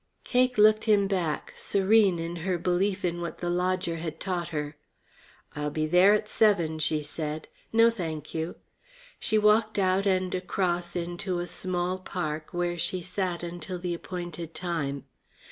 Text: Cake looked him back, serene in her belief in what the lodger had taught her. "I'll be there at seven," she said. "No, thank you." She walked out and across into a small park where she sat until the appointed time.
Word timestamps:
Cake 0.23 0.57
looked 0.57 0.85
him 0.85 1.05
back, 1.05 1.53
serene 1.59 2.17
in 2.17 2.37
her 2.37 2.57
belief 2.57 3.05
in 3.05 3.21
what 3.21 3.37
the 3.37 3.51
lodger 3.51 3.97
had 3.97 4.19
taught 4.19 4.47
her. 4.47 4.75
"I'll 5.55 5.69
be 5.69 5.85
there 5.85 6.11
at 6.15 6.27
seven," 6.27 6.79
she 6.79 7.03
said. 7.03 7.47
"No, 7.71 7.91
thank 7.91 8.33
you." 8.33 8.55
She 9.19 9.37
walked 9.37 9.77
out 9.77 10.07
and 10.07 10.33
across 10.33 10.95
into 10.95 11.37
a 11.37 11.45
small 11.45 11.99
park 11.99 12.47
where 12.51 12.79
she 12.79 13.03
sat 13.03 13.43
until 13.43 13.77
the 13.77 13.93
appointed 13.93 14.55
time. 14.55 15.03